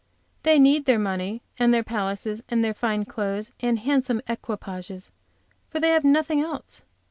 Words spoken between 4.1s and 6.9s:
equipages, for they have nothing else.